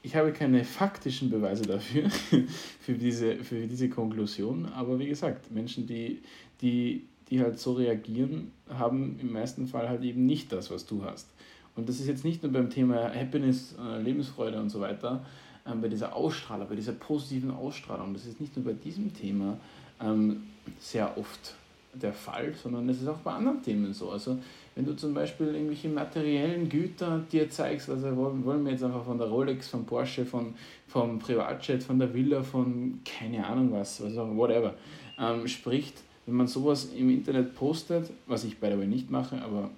ich 0.02 0.16
habe 0.16 0.32
keine 0.32 0.64
faktischen 0.64 1.30
Beweise 1.30 1.62
dafür, 1.62 2.10
für 2.80 2.94
diese, 2.94 3.36
für 3.36 3.66
diese 3.66 3.88
Konklusion, 3.88 4.66
aber 4.66 4.98
wie 4.98 5.06
gesagt, 5.06 5.52
Menschen, 5.52 5.86
die, 5.86 6.20
die, 6.60 7.04
die 7.30 7.40
halt 7.40 7.58
so 7.60 7.74
reagieren, 7.74 8.50
haben 8.68 9.16
im 9.20 9.32
meisten 9.32 9.68
Fall 9.68 9.88
halt 9.88 10.02
eben 10.02 10.26
nicht 10.26 10.50
das, 10.52 10.70
was 10.70 10.86
du 10.86 11.04
hast. 11.04 11.28
Und 11.76 11.88
das 11.88 12.00
ist 12.00 12.08
jetzt 12.08 12.24
nicht 12.24 12.42
nur 12.42 12.52
beim 12.52 12.68
Thema 12.68 13.14
Happiness, 13.14 13.74
äh, 13.80 14.02
Lebensfreude 14.02 14.60
und 14.60 14.70
so 14.70 14.80
weiter, 14.80 15.24
ähm, 15.66 15.80
bei 15.80 15.88
dieser 15.88 16.14
Ausstrahlung, 16.14 16.68
bei 16.68 16.76
dieser 16.76 16.92
positiven 16.92 17.50
Ausstrahlung, 17.50 18.14
das 18.14 18.26
ist 18.26 18.40
nicht 18.40 18.56
nur 18.56 18.64
bei 18.64 18.72
diesem 18.72 19.14
Thema 19.14 19.58
ähm, 20.00 20.44
sehr 20.78 21.16
oft 21.16 21.54
der 21.94 22.12
Fall, 22.12 22.54
sondern 22.54 22.88
es 22.88 23.02
ist 23.02 23.08
auch 23.08 23.18
bei 23.18 23.32
anderen 23.32 23.62
Themen 23.62 23.92
so. 23.92 24.10
Also 24.10 24.38
wenn 24.74 24.86
du 24.86 24.96
zum 24.96 25.12
Beispiel 25.12 25.48
irgendwelche 25.48 25.88
materiellen 25.88 26.68
Güter 26.68 27.22
dir 27.30 27.50
zeigst, 27.50 27.90
also 27.90 28.16
wollen 28.16 28.64
wir 28.64 28.72
jetzt 28.72 28.82
einfach 28.82 29.04
von 29.04 29.18
der 29.18 29.28
Rolex, 29.28 29.68
von 29.68 29.84
Porsche, 29.84 30.24
von, 30.24 30.54
vom 30.88 31.18
Privatjet, 31.18 31.82
von 31.82 31.98
der 31.98 32.12
Villa, 32.14 32.42
von 32.42 33.00
keine 33.04 33.46
Ahnung 33.46 33.72
was, 33.72 34.00
also 34.00 34.34
whatever, 34.36 34.74
ähm, 35.18 35.46
spricht, 35.46 36.02
wenn 36.24 36.36
man 36.36 36.46
sowas 36.46 36.86
im 36.96 37.10
Internet 37.10 37.54
postet, 37.54 38.10
was 38.26 38.44
ich 38.44 38.58
by 38.58 38.70
the 38.70 38.78
way 38.78 38.86
nicht 38.86 39.10
mache, 39.10 39.42
aber 39.42 39.70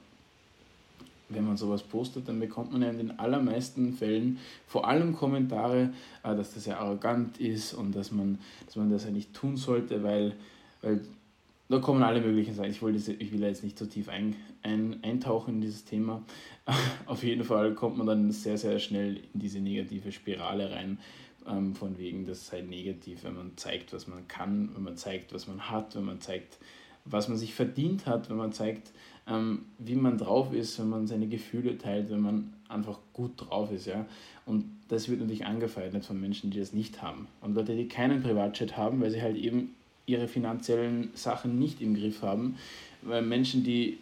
wenn 1.28 1.47
man 1.47 1.57
sowas 1.57 1.83
postet, 1.83 2.28
dann 2.28 2.40
bekommt 2.40 2.73
man 2.73 2.83
ja 2.83 2.90
in 2.90 2.99
den 2.99 3.19
allermeisten 3.19 3.93
Fällen 3.93 4.38
vor 4.66 4.87
allem 4.87 5.14
Kommentare, 5.14 5.90
äh, 6.23 6.35
dass 6.35 6.54
das 6.54 6.66
ja 6.66 6.78
arrogant 6.78 7.38
ist 7.38 7.75
und 7.75 7.95
dass 7.95 8.12
man, 8.12 8.38
dass 8.66 8.76
man 8.76 8.90
das 8.90 9.04
ja 9.04 9.11
nicht 9.11 9.35
tun 9.35 9.57
sollte, 9.57 10.02
weil, 10.02 10.35
weil 10.83 11.00
da 11.69 11.78
kommen 11.78 12.02
alle 12.02 12.21
möglichen 12.21 12.54
Sachen. 12.54 12.71
Ich, 12.71 12.83
wollte, 12.83 13.12
ich 13.12 13.33
will 13.33 13.43
jetzt 13.43 13.64
nicht 13.64 13.78
so 13.78 13.87
tief 13.87 14.09
ein, 14.09 14.37
ein, 14.62 15.02
eintauchen 15.02 15.54
in 15.54 15.61
dieses 15.61 15.85
Thema. 15.85 16.23
Auf 17.07 17.23
jeden 17.25 17.45
Fall 17.45 17.75
kommt 17.75 17.97
man 17.97 18.07
dann 18.07 18.31
sehr, 18.31 18.59
sehr 18.59 18.78
schnell 18.78 19.21
in 19.33 19.40
diese 19.40 19.61
negative 19.61 20.12
Spirale 20.12 20.71
rein, 20.71 20.99
ähm, 21.47 21.75
von 21.75 21.99
wegen, 21.99 22.26
das 22.26 22.47
sei 22.47 22.61
negativ, 22.61 23.25
wenn 23.25 23.35
man 23.35 23.57
zeigt, 23.57 23.93
was 23.93 24.07
man 24.07 24.28
kann, 24.28 24.71
wenn 24.75 24.83
man 24.83 24.97
zeigt, 24.97 25.33
was 25.33 25.47
man 25.47 25.71
hat, 25.71 25.97
wenn 25.97 26.04
man 26.04 26.21
zeigt, 26.21 26.59
was 27.04 27.28
man 27.28 27.38
sich 27.38 27.54
verdient 27.54 28.07
hat, 28.07 28.31
wenn 28.31 28.37
man 28.37 28.52
zeigt, 28.52 28.93
ähm, 29.28 29.66
wie 29.78 29.95
man 29.95 30.19
drauf 30.19 30.52
ist, 30.52 30.78
wenn 30.78 30.88
man 30.88 31.07
seine 31.07 31.26
Gefühle 31.26 31.78
teilt, 31.78 32.11
wenn 32.11 32.21
man 32.21 32.52
einfach 32.69 32.99
gut 33.12 33.33
drauf 33.37 33.73
ist. 33.73 33.87
Ja? 33.87 34.07
Und 34.47 34.64
das 34.88 35.09
wird 35.09 35.21
natürlich 35.21 35.47
angefeindet 35.47 36.04
von 36.04 36.21
Menschen, 36.21 36.50
die 36.50 36.59
das 36.59 36.73
nicht 36.73 37.02
haben. 37.02 37.26
Und 37.40 37.54
Leute, 37.54 37.75
die 37.75 37.88
keinen 37.88 38.23
Privatchat 38.23 38.76
haben, 38.76 39.00
weil 39.00 39.11
sie 39.11 39.23
halt 39.23 39.37
eben 39.37 39.75
ihre 40.07 40.28
finanziellen 40.28 41.11
Sachen 41.14 41.59
nicht 41.59 41.81
im 41.81 41.95
Griff 41.95 42.23
haben, 42.23 42.57
weil 43.02 43.23
Menschen, 43.23 43.64
die, 43.64 43.99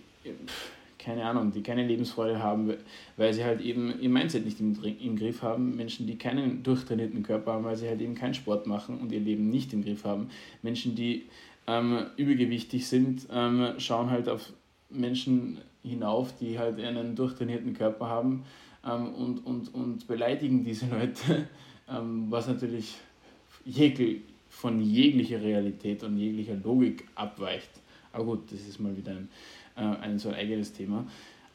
keine 0.99 1.25
Ahnung, 1.25 1.53
die 1.53 1.63
keine 1.63 1.87
Lebensfreude 1.87 2.43
haben, 2.43 2.75
weil 3.17 3.33
sie 3.33 3.45
halt 3.45 3.61
eben 3.61 4.01
ihr 4.01 4.09
Mindset 4.09 4.45
nicht 4.45 4.59
im, 4.59 4.77
im 4.83 5.17
Griff 5.17 5.43
haben, 5.43 5.77
Menschen, 5.77 6.09
die 6.09 6.17
keinen 6.17 6.65
durchtrainierten 6.65 7.23
Körper 7.23 7.53
haben, 7.53 7.65
weil 7.65 7.77
sie 7.77 7.89
halt 7.89 8.01
eben 8.01 8.17
keinen 8.17 8.35
Sport 8.35 8.67
machen 8.67 8.99
und 8.99 9.13
ihr 9.13 9.21
Leben 9.21 9.49
nicht 9.51 9.73
im 9.73 9.85
Griff 9.85 10.05
haben, 10.05 10.29
Menschen, 10.63 10.97
die 10.97 11.27
ähm, 11.69 12.07
übergewichtig 12.17 12.89
sind, 12.89 13.29
ähm, 13.33 13.75
schauen 13.79 14.11
halt 14.11 14.29
auf 14.29 14.53
Menschen 14.95 15.59
hinauf, 15.83 16.37
die 16.39 16.59
halt 16.59 16.81
einen 16.81 17.17
durchtrainierten 17.17 17.75
Körper 17.75 18.07
haben 18.07 18.45
ähm, 18.85 19.15
und, 19.15 19.39
und, 19.47 19.75
und 19.75 20.07
beleidigen 20.07 20.65
diese 20.65 20.87
Leute, 20.91 21.49
ähm, 21.89 22.27
was 22.31 22.49
natürlich 22.49 22.97
jeglich, 23.65 24.23
von 24.49 24.81
jeglicher 24.81 25.41
Realität 25.41 26.05
und 26.05 26.19
jeglicher 26.19 26.55
Logik 26.55 27.09
abweicht. 27.15 27.71
Aber 28.13 28.25
gut, 28.25 28.53
das 28.53 28.61
ist 28.61 28.79
mal 28.79 28.97
wieder 28.97 29.13
ein, 29.13 29.29
äh, 29.77 29.81
ein 29.81 30.19
so 30.19 30.29
ein 30.29 30.35
eigenes 30.35 30.73
Thema. 30.73 31.07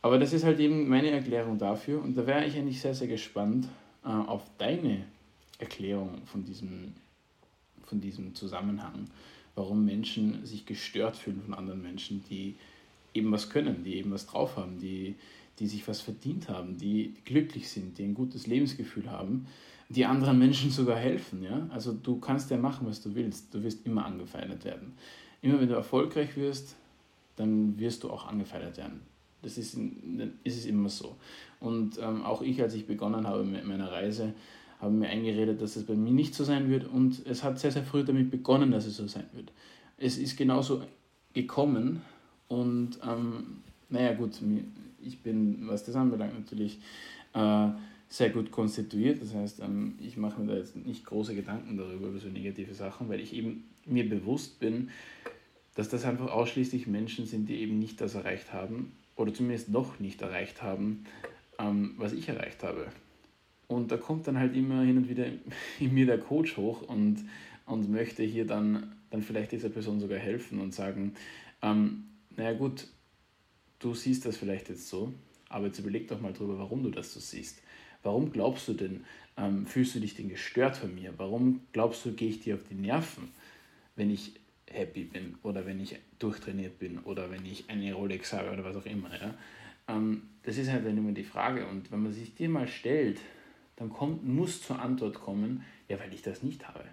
Aber 0.01 0.17
das 0.17 0.33
ist 0.33 0.43
halt 0.43 0.59
eben 0.59 0.87
meine 0.89 1.11
Erklärung 1.11 1.57
dafür 1.57 2.01
und 2.01 2.17
da 2.17 2.25
wäre 2.25 2.45
ich 2.45 2.55
eigentlich 2.55 2.81
sehr, 2.81 2.95
sehr 2.95 3.07
gespannt 3.07 3.67
äh, 4.03 4.09
auf 4.09 4.43
deine 4.57 5.03
Erklärung 5.59 6.21
von 6.25 6.43
diesem, 6.43 6.93
von 7.83 7.99
diesem 8.01 8.33
Zusammenhang, 8.35 9.05
warum 9.55 9.85
Menschen 9.85 10.45
sich 10.45 10.65
gestört 10.65 11.15
fühlen 11.15 11.41
von 11.41 11.53
anderen 11.53 11.81
Menschen, 11.81 12.23
die 12.29 12.55
eben 13.17 13.31
was 13.31 13.49
können, 13.49 13.83
die 13.83 13.95
eben 13.95 14.11
was 14.11 14.25
drauf 14.25 14.57
haben, 14.57 14.77
die, 14.79 15.15
die 15.59 15.67
sich 15.67 15.87
was 15.87 16.01
verdient 16.01 16.49
haben, 16.49 16.77
die 16.77 17.15
glücklich 17.25 17.69
sind, 17.69 17.97
die 17.97 18.03
ein 18.03 18.13
gutes 18.13 18.47
Lebensgefühl 18.47 19.09
haben, 19.11 19.47
die 19.89 20.05
anderen 20.05 20.37
Menschen 20.37 20.71
sogar 20.71 20.97
helfen. 20.97 21.43
Ja? 21.43 21.67
Also 21.71 21.93
du 21.93 22.19
kannst 22.19 22.51
ja 22.51 22.57
machen, 22.57 22.87
was 22.87 23.01
du 23.01 23.15
willst, 23.15 23.53
du 23.53 23.63
wirst 23.63 23.85
immer 23.85 24.05
angefeindet 24.05 24.65
werden. 24.65 24.93
Immer 25.41 25.59
wenn 25.59 25.69
du 25.69 25.75
erfolgreich 25.75 26.35
wirst, 26.35 26.75
dann 27.35 27.79
wirst 27.79 28.03
du 28.03 28.09
auch 28.09 28.27
angefeindet 28.27 28.77
werden. 28.77 29.01
Das 29.41 29.57
ist, 29.57 29.77
ist 30.43 30.57
es 30.57 30.65
immer 30.65 30.89
so. 30.89 31.15
Und 31.59 31.99
ähm, 31.99 32.23
auch 32.23 32.41
ich, 32.41 32.61
als 32.61 32.73
ich 32.73 32.87
begonnen 32.87 33.27
habe 33.27 33.43
mit 33.43 33.65
meiner 33.65 33.91
Reise, 33.91 34.33
habe 34.79 34.91
mir 34.91 35.07
eingeredet, 35.09 35.61
dass 35.61 35.75
es 35.75 35.85
bei 35.85 35.95
mir 35.95 36.11
nicht 36.11 36.35
so 36.35 36.43
sein 36.43 36.69
wird 36.69 36.85
und 36.85 37.25
es 37.25 37.43
hat 37.43 37.59
sehr, 37.59 37.71
sehr 37.71 37.83
früh 37.83 38.03
damit 38.03 38.29
begonnen, 38.29 38.71
dass 38.71 38.85
es 38.85 38.97
so 38.97 39.07
sein 39.07 39.25
wird. 39.33 39.51
Es 39.97 40.17
ist 40.17 40.37
genauso 40.37 40.83
gekommen 41.33 42.01
und 42.47 42.99
ähm, 43.03 43.61
naja 43.89 44.13
gut, 44.13 44.41
ich 45.01 45.19
bin, 45.19 45.67
was 45.67 45.83
das 45.83 45.95
anbelangt, 45.95 46.37
natürlich 46.37 46.79
äh, 47.33 47.69
sehr 48.09 48.29
gut 48.29 48.51
konstituiert. 48.51 49.21
Das 49.21 49.33
heißt, 49.33 49.59
ähm, 49.61 49.95
ich 49.99 50.17
mache 50.17 50.41
mir 50.41 50.47
da 50.47 50.57
jetzt 50.57 50.75
nicht 50.75 51.05
große 51.05 51.35
Gedanken 51.35 51.77
darüber, 51.77 52.07
über 52.07 52.19
so 52.19 52.29
negative 52.29 52.73
Sachen, 52.73 53.09
weil 53.09 53.19
ich 53.19 53.33
eben 53.33 53.65
mir 53.85 54.07
bewusst 54.07 54.59
bin, 54.59 54.89
dass 55.75 55.89
das 55.89 56.05
einfach 56.05 56.31
ausschließlich 56.31 56.87
Menschen 56.87 57.25
sind, 57.25 57.47
die 57.49 57.57
eben 57.57 57.79
nicht 57.79 58.01
das 58.01 58.15
erreicht 58.15 58.53
haben 58.53 58.93
oder 59.15 59.33
zumindest 59.33 59.69
noch 59.69 59.99
nicht 59.99 60.21
erreicht 60.21 60.61
haben, 60.61 61.05
ähm, 61.59 61.95
was 61.97 62.13
ich 62.13 62.29
erreicht 62.29 62.63
habe. 62.63 62.87
Und 63.67 63.91
da 63.91 63.97
kommt 63.97 64.27
dann 64.27 64.39
halt 64.39 64.55
immer 64.55 64.81
hin 64.81 64.97
und 64.97 65.09
wieder 65.09 65.25
in 65.79 65.93
mir 65.93 66.05
der 66.05 66.19
Coach 66.19 66.57
hoch 66.57 66.81
und, 66.83 67.25
und 67.65 67.89
möchte 67.91 68.23
hier 68.23 68.45
dann, 68.45 68.95
dann 69.09 69.21
vielleicht 69.21 69.51
dieser 69.51 69.69
Person 69.69 69.99
sogar 69.99 70.17
helfen 70.17 70.59
und 70.59 70.73
sagen, 70.73 71.13
ähm, 71.61 72.05
naja 72.37 72.53
gut, 72.53 72.87
du 73.79 73.93
siehst 73.93 74.25
das 74.25 74.37
vielleicht 74.37 74.69
jetzt 74.69 74.87
so, 74.87 75.13
aber 75.49 75.67
jetzt 75.67 75.79
überleg 75.79 76.07
doch 76.07 76.21
mal 76.21 76.33
drüber, 76.33 76.57
warum 76.57 76.83
du 76.83 76.89
das 76.89 77.13
so 77.13 77.19
siehst. 77.19 77.61
Warum 78.03 78.31
glaubst 78.31 78.67
du 78.67 78.73
denn, 78.73 79.05
ähm, 79.37 79.65
fühlst 79.65 79.95
du 79.95 79.99
dich 79.99 80.15
denn 80.15 80.29
gestört 80.29 80.77
von 80.77 80.93
mir? 80.95 81.13
Warum 81.17 81.61
glaubst 81.73 82.05
du, 82.05 82.13
gehe 82.13 82.29
ich 82.29 82.39
dir 82.39 82.55
auf 82.55 82.63
die 82.69 82.75
Nerven, 82.75 83.31
wenn 83.95 84.09
ich 84.09 84.39
happy 84.69 85.03
bin 85.03 85.35
oder 85.43 85.65
wenn 85.65 85.79
ich 85.79 85.97
durchtrainiert 86.19 86.79
bin 86.79 86.99
oder 86.99 87.31
wenn 87.31 87.45
ich 87.45 87.69
eine 87.69 87.93
Rolex 87.93 88.33
habe 88.33 88.51
oder 88.51 88.63
was 88.63 88.75
auch 88.75 88.85
immer? 88.85 89.09
Ja? 89.19 89.33
Ähm, 89.87 90.29
das 90.43 90.57
ist 90.57 90.69
halt 90.69 90.85
dann 90.85 90.97
immer 90.97 91.11
die 91.11 91.23
Frage. 91.23 91.67
Und 91.67 91.91
wenn 91.91 92.03
man 92.03 92.13
sich 92.13 92.35
dir 92.35 92.49
mal 92.49 92.67
stellt, 92.67 93.19
dann 93.75 93.89
kommt, 93.89 94.27
muss 94.27 94.61
zur 94.61 94.79
Antwort 94.79 95.15
kommen, 95.15 95.63
ja, 95.87 95.99
weil 95.99 96.13
ich 96.13 96.21
das 96.21 96.43
nicht 96.43 96.67
habe. 96.67 96.83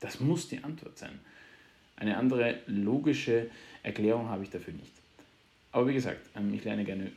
Das 0.00 0.20
muss 0.20 0.48
die 0.48 0.62
Antwort 0.64 0.98
sein. 0.98 1.20
Eine 1.96 2.16
andere 2.16 2.58
logische 2.66 3.50
Erklärung 3.82 4.28
habe 4.28 4.44
ich 4.44 4.50
dafür 4.50 4.74
nicht. 4.74 4.92
Aber 5.72 5.88
wie 5.88 5.94
gesagt, 5.94 6.28
ähm, 6.36 6.52
ich 6.52 6.64
lerne 6.64 6.84
gerne, 6.84 7.10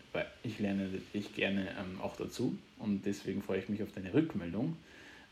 ich 0.44 0.60
lerne 0.60 0.90
ich 1.14 1.36
gerne 1.36 1.68
ähm, 1.78 2.00
auch 2.02 2.16
dazu 2.16 2.58
und 2.80 3.06
deswegen 3.06 3.42
freue 3.42 3.60
ich 3.60 3.70
mich 3.70 3.84
auf 3.84 3.92
deine 3.94 4.14
Rückmeldung. 4.14 4.78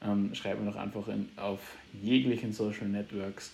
Ähm, 0.01 0.35
schreib 0.35 0.59
mir 0.59 0.69
doch 0.69 0.75
einfach 0.75 1.07
in, 1.07 1.29
auf 1.38 1.77
jeglichen 2.01 2.51
Social 2.51 2.88
Networks, 2.88 3.53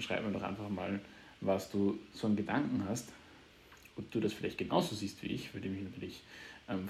schreib 0.00 0.24
mir 0.24 0.32
doch 0.32 0.42
einfach 0.42 0.68
mal, 0.68 0.98
was 1.40 1.70
du 1.70 1.96
so 2.12 2.26
einen 2.26 2.34
Gedanken 2.34 2.84
hast. 2.88 3.10
Ob 3.96 4.10
du 4.10 4.18
das 4.18 4.32
vielleicht 4.32 4.58
genauso 4.58 4.96
siehst 4.96 5.22
wie 5.22 5.28
ich, 5.28 5.54
würde 5.54 5.68
mich 5.68 5.82
natürlich 5.82 6.20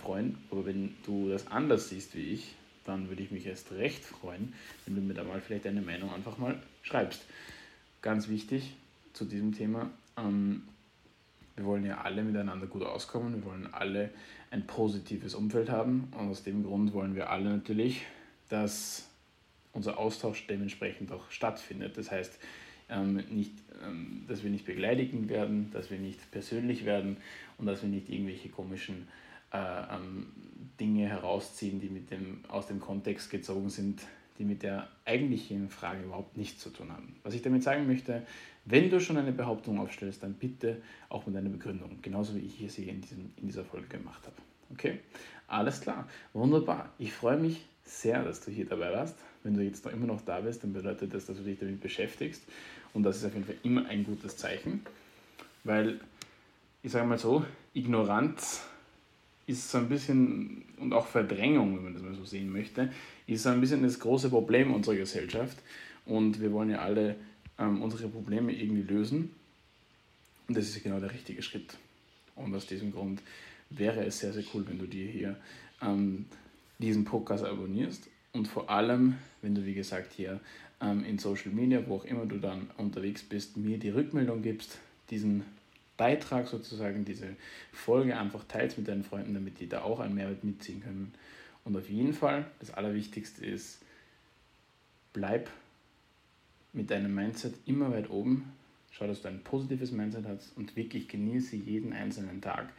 freuen. 0.02 0.38
Aber 0.50 0.64
wenn 0.64 0.94
du 1.04 1.28
das 1.28 1.48
anders 1.48 1.90
siehst 1.90 2.16
wie 2.16 2.32
ich, 2.32 2.54
dann 2.86 3.10
würde 3.10 3.22
ich 3.22 3.30
mich 3.30 3.44
erst 3.44 3.72
recht 3.72 4.02
freuen, 4.02 4.54
wenn 4.86 4.94
du 4.94 5.02
mir 5.02 5.12
da 5.12 5.22
mal 5.22 5.40
vielleicht 5.42 5.66
deine 5.66 5.82
Meinung 5.82 6.14
einfach 6.14 6.38
mal 6.38 6.58
schreibst. 6.82 7.22
Ganz 8.02 8.28
wichtig 8.28 8.76
zu 9.12 9.24
diesem 9.24 9.52
Thema, 9.52 9.90
ähm, 10.16 10.64
wir 11.56 11.64
wollen 11.64 11.84
ja 11.84 12.00
alle 12.00 12.22
miteinander 12.22 12.66
gut 12.66 12.82
auskommen, 12.82 13.36
wir 13.36 13.44
wollen 13.44 13.72
alle 13.72 14.10
ein 14.50 14.66
positives 14.66 15.34
Umfeld 15.34 15.70
haben. 15.70 16.08
Und 16.18 16.30
aus 16.30 16.42
dem 16.42 16.64
Grund 16.64 16.92
wollen 16.92 17.14
wir 17.14 17.30
alle 17.30 17.50
natürlich, 17.50 18.02
dass 18.48 19.08
unser 19.72 19.98
Austausch 19.98 20.46
dementsprechend 20.46 21.12
auch 21.12 21.30
stattfindet. 21.30 21.96
Das 21.96 22.10
heißt, 22.10 22.38
ähm, 22.88 23.22
nicht, 23.30 23.52
ähm, 23.84 24.24
dass 24.28 24.42
wir 24.42 24.50
nicht 24.50 24.66
begleitigend 24.66 25.28
werden, 25.28 25.70
dass 25.72 25.90
wir 25.90 25.98
nicht 25.98 26.30
persönlich 26.30 26.84
werden 26.84 27.16
und 27.58 27.66
dass 27.66 27.82
wir 27.82 27.88
nicht 27.88 28.10
irgendwelche 28.10 28.48
komischen 28.48 29.08
äh, 29.52 29.58
ähm, 29.94 30.26
Dinge 30.80 31.08
herausziehen, 31.08 31.80
die 31.80 31.88
mit 31.88 32.10
dem, 32.10 32.40
aus 32.48 32.66
dem 32.66 32.80
Kontext 32.80 33.30
gezogen 33.30 33.70
sind, 33.70 34.00
die 34.42 34.48
mit 34.48 34.64
der 34.64 34.88
eigentlichen 35.04 35.68
Frage 35.68 36.02
überhaupt 36.02 36.36
nichts 36.36 36.60
zu 36.60 36.70
tun 36.70 36.90
haben. 36.90 37.14
Was 37.22 37.32
ich 37.32 37.42
damit 37.42 37.62
sagen 37.62 37.86
möchte, 37.86 38.26
wenn 38.64 38.90
du 38.90 39.00
schon 39.00 39.16
eine 39.16 39.30
Behauptung 39.30 39.78
aufstellst, 39.78 40.24
dann 40.24 40.34
bitte 40.34 40.82
auch 41.08 41.26
mit 41.26 41.36
einer 41.36 41.48
Begründung, 41.48 41.98
genauso 42.02 42.34
wie 42.34 42.40
ich 42.40 42.54
hier 42.54 42.68
sie 42.68 42.88
in, 42.88 43.00
diesem, 43.00 43.30
in 43.36 43.46
dieser 43.46 43.64
Folge 43.64 43.86
gemacht 43.86 44.26
habe. 44.26 44.34
Okay? 44.72 44.98
Alles 45.46 45.80
klar, 45.80 46.08
wunderbar. 46.32 46.90
Ich 46.98 47.12
freue 47.12 47.36
mich 47.36 47.64
sehr, 47.84 48.24
dass 48.24 48.40
du 48.40 48.50
hier 48.50 48.66
dabei 48.66 48.92
warst. 48.92 49.16
Wenn 49.44 49.54
du 49.54 49.62
jetzt 49.62 49.84
noch 49.84 49.92
immer 49.92 50.06
noch 50.06 50.22
da 50.22 50.40
bist, 50.40 50.64
dann 50.64 50.72
bedeutet 50.72 51.14
das, 51.14 51.26
dass 51.26 51.36
du 51.36 51.44
dich 51.44 51.60
damit 51.60 51.80
beschäftigst. 51.80 52.42
Und 52.92 53.04
das 53.04 53.18
ist 53.18 53.24
auf 53.24 53.34
jeden 53.34 53.46
Fall 53.46 53.58
immer 53.62 53.86
ein 53.86 54.02
gutes 54.04 54.36
Zeichen, 54.36 54.84
weil 55.62 56.00
ich 56.82 56.90
sage 56.90 57.06
mal 57.06 57.18
so, 57.18 57.44
Ignoranz 57.74 58.66
ist 59.46 59.70
so 59.70 59.78
ein 59.78 59.88
bisschen, 59.88 60.64
und 60.78 60.92
auch 60.92 61.06
Verdrängung, 61.06 61.76
wenn 61.76 61.84
man 61.84 61.94
das 61.94 62.02
mal 62.02 62.14
so 62.14 62.24
sehen 62.24 62.50
möchte, 62.50 62.92
ist 63.26 63.42
so 63.42 63.48
ein 63.48 63.60
bisschen 63.60 63.82
das 63.82 63.98
große 63.98 64.30
Problem 64.30 64.72
unserer 64.72 64.96
Gesellschaft. 64.96 65.58
Und 66.06 66.40
wir 66.40 66.52
wollen 66.52 66.70
ja 66.70 66.78
alle 66.78 67.16
ähm, 67.58 67.82
unsere 67.82 68.08
Probleme 68.08 68.52
irgendwie 68.52 68.82
lösen. 68.82 69.30
Und 70.48 70.56
das 70.56 70.68
ist 70.68 70.82
genau 70.82 71.00
der 71.00 71.12
richtige 71.12 71.42
Schritt. 71.42 71.76
Und 72.34 72.54
aus 72.54 72.66
diesem 72.66 72.92
Grund 72.92 73.22
wäre 73.70 74.04
es 74.04 74.18
sehr, 74.18 74.32
sehr 74.32 74.44
cool, 74.54 74.64
wenn 74.68 74.78
du 74.78 74.86
dir 74.86 75.06
hier 75.06 75.36
ähm, 75.80 76.26
diesen 76.78 77.04
Podcast 77.04 77.44
abonnierst 77.44 78.08
und 78.32 78.48
vor 78.48 78.70
allem, 78.70 79.16
wenn 79.42 79.54
du, 79.54 79.64
wie 79.66 79.74
gesagt, 79.74 80.14
hier 80.14 80.40
ähm, 80.80 81.04
in 81.04 81.18
Social 81.18 81.52
Media, 81.52 81.82
wo 81.86 81.96
auch 81.96 82.04
immer 82.04 82.26
du 82.26 82.38
dann 82.38 82.70
unterwegs 82.78 83.22
bist, 83.22 83.56
mir 83.56 83.78
die 83.78 83.90
Rückmeldung 83.90 84.42
gibst, 84.42 84.78
diesen 85.10 85.44
Beitrag 85.96 86.48
sozusagen, 86.48 87.04
diese 87.04 87.36
Folge 87.72 88.18
einfach 88.18 88.44
teilst 88.44 88.78
mit 88.78 88.88
deinen 88.88 89.04
Freunden, 89.04 89.34
damit 89.34 89.60
die 89.60 89.68
da 89.68 89.82
auch 89.82 90.00
einen 90.00 90.14
Mehrwert 90.14 90.44
mitziehen 90.44 90.82
können. 90.82 91.14
Und 91.64 91.76
auf 91.76 91.88
jeden 91.88 92.12
Fall, 92.12 92.46
das 92.60 92.72
Allerwichtigste 92.72 93.44
ist, 93.44 93.82
bleib 95.12 95.48
mit 96.72 96.90
deinem 96.90 97.14
Mindset 97.14 97.54
immer 97.66 97.92
weit 97.92 98.10
oben. 98.10 98.52
Schau, 98.90 99.06
dass 99.06 99.22
du 99.22 99.28
ein 99.28 99.42
positives 99.42 99.92
Mindset 99.92 100.26
hast 100.26 100.56
und 100.56 100.76
wirklich 100.76 101.08
genieße 101.08 101.56
jeden 101.56 101.92
einzelnen 101.92 102.40
Tag 102.40 102.72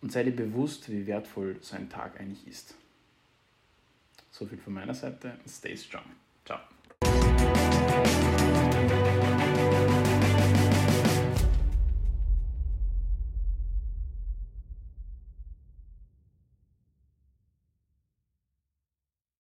und 0.00 0.12
sei 0.12 0.24
dir 0.24 0.36
bewusst, 0.36 0.90
wie 0.90 1.06
wertvoll 1.06 1.56
so 1.60 1.76
ein 1.76 1.88
Tag 1.88 2.20
eigentlich 2.20 2.46
ist. 2.46 2.74
So 4.30 4.44
viel 4.46 4.58
von 4.58 4.74
meiner 4.74 4.94
Seite. 4.94 5.38
Stay 5.46 5.76
strong. 5.76 6.04